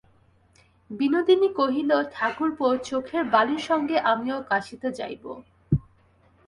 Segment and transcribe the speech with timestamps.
[0.89, 5.23] বিনোদিনী কহিল, ঠাকুরপো, চোখের বালির সঙ্গে আমিও কাশীতে যাইব।